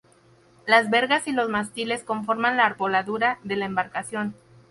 [0.65, 4.33] Las vergas y los mástiles conforman la arboladura de la embarcación.